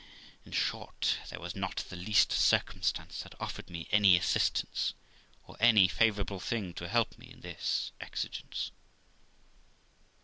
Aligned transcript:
In 0.47 0.51
short, 0.51 1.19
there 1.29 1.39
was 1.39 1.55
not 1.55 1.85
the 1.89 1.95
least 1.95 2.31
circumstance 2.31 3.21
that 3.21 3.39
offered 3.39 3.69
me 3.69 3.87
any 3.91 4.17
assistance, 4.17 4.95
or 5.45 5.55
any 5.59 5.87
favourable 5.87 6.39
thing 6.39 6.73
to 6.73 6.87
help 6.89 7.19
me 7.19 7.29
in 7.29 7.41
this 7.41 7.91
exigence. 8.01 8.71